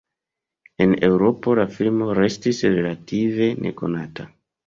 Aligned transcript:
En 0.85 0.95
Eŭropo, 1.07 1.53
la 1.59 1.65
filmo 1.75 2.15
restis 2.21 2.63
relative 2.77 3.53
nekonata. 3.67 4.27